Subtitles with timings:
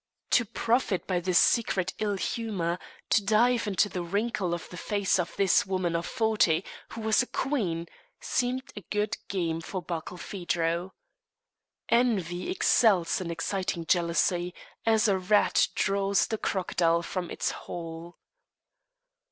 [0.31, 2.79] To profit by this secret ill humour,
[3.11, 7.21] to dive into the wrinkle on the face of this woman of forty, who was
[7.21, 7.85] a queen,
[8.19, 10.93] seemed a good game for Barkilphedro.
[11.89, 14.55] Envy excels in exciting jealousy,
[14.87, 18.17] as a rat draws the crocodile from its hole.